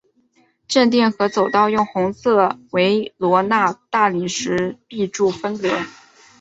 [0.67, 5.69] 正殿和走道用红色维罗纳大理石壁柱分隔。